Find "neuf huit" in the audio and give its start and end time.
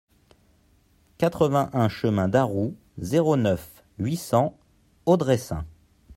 3.37-4.17